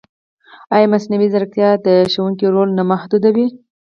ایا 0.75 0.91
مصنوعي 0.93 1.27
ځیرکتیا 1.33 1.69
د 1.85 1.87
ښوونکي 2.11 2.47
رول 2.55 2.69
نه 2.77 2.83
محدودوي؟ 2.91 3.47